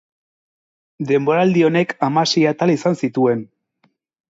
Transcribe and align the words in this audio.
Denboraldi 1.11 1.67
honek 1.69 1.95
hamasei 2.09 2.43
atal 2.55 2.75
izan 2.79 3.01
zituen. 3.03 3.47